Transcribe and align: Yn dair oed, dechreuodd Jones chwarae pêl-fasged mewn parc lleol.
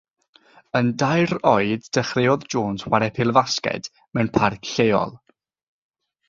Yn 0.77 0.87
dair 1.01 1.33
oed, 1.51 1.85
dechreuodd 1.97 2.47
Jones 2.55 2.87
chwarae 2.87 3.11
pêl-fasged 3.19 3.91
mewn 4.15 4.33
parc 4.39 4.73
lleol. 4.73 5.15